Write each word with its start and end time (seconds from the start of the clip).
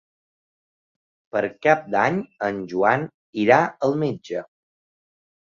Per 1.35 1.43
Cap 1.65 1.83
d'Any 1.97 2.17
en 2.49 2.63
Joan 2.73 3.05
irà 3.45 3.61
al 3.91 3.95
metge. 4.07 4.43